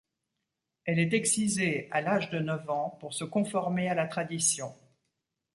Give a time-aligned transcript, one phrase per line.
[0.85, 4.73] Elle est excisée à l'âge de neuf ans pour se conformer à la tradition.